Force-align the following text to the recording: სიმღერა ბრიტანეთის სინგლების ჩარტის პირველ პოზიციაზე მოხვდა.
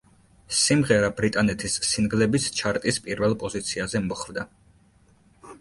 სიმღერა 0.59 1.11
ბრიტანეთის 1.19 1.77
სინგლების 1.89 2.47
ჩარტის 2.61 2.99
პირველ 3.09 3.39
პოზიციაზე 3.45 4.03
მოხვდა. 4.11 4.51